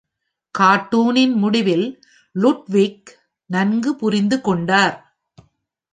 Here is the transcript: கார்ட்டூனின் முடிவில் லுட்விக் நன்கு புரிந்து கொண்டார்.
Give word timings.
கார்ட்டூனின் 0.55 1.33
முடிவில் 1.33 1.85
லுட்விக் 2.35 3.11
நன்கு 3.49 3.95
புரிந்து 3.95 4.41
கொண்டார். 4.41 4.95